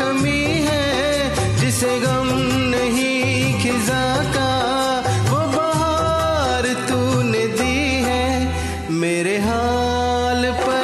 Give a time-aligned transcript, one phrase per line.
[0.00, 0.86] कमी है,
[1.60, 2.28] जिसे गम
[2.74, 4.04] नहीं खिजा
[4.36, 4.50] का
[5.30, 7.76] वो बहार तूने दी
[8.08, 8.26] है।
[9.00, 10.77] मेरे हाल पर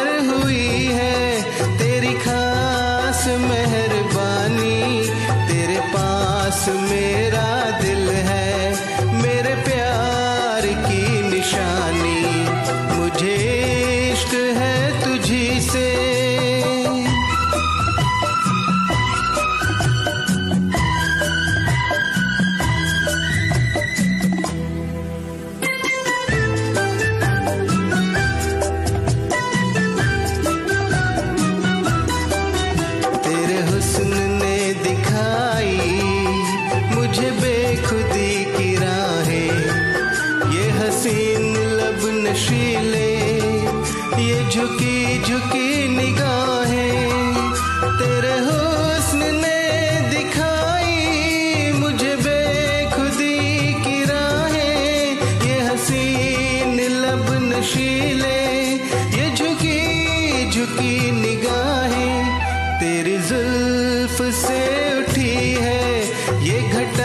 [37.05, 39.51] मुझे बेखुदी की राहें।
[40.53, 43.11] ये हसीन लब नशीले,
[44.25, 47.53] ये झुकी झुकी निगाहें।
[47.99, 49.61] तेरे हुस्न ने
[50.11, 58.41] दिखाई मुझे बेखुदी की राहें। ये हसीन लब नशीले,
[59.19, 62.41] ये झुकी झुकी निगाहें।
[62.81, 64.63] तेरी जुल्फ से
[64.99, 65.54] उठी
[66.47, 67.04] ये घटाओ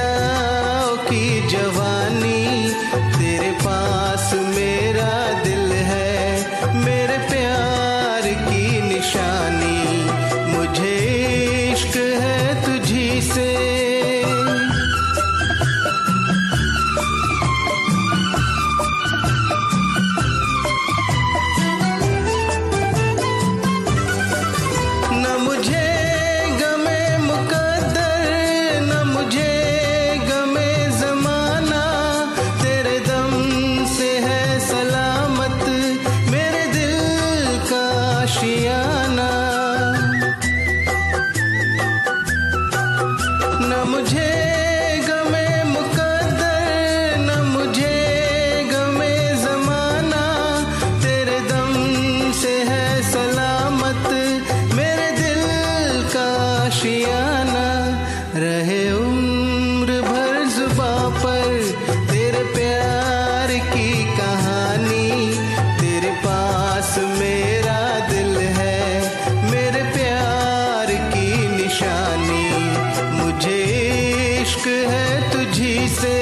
[75.87, 76.17] से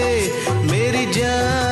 [0.71, 1.66] मेरी जान